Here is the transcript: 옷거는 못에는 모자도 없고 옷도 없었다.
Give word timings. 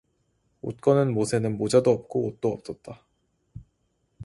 옷거는 0.63 1.13
못에는 1.13 1.57
모자도 1.59 1.91
없고 1.91 2.25
옷도 2.25 2.49
없었다. 2.51 3.05